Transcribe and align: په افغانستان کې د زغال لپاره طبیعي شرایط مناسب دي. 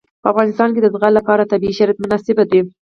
په 0.21 0.27
افغانستان 0.31 0.69
کې 0.73 0.81
د 0.81 0.87
زغال 0.93 1.13
لپاره 1.19 1.49
طبیعي 1.51 1.77
شرایط 1.77 1.97
مناسب 2.03 2.37
دي. 2.51 2.61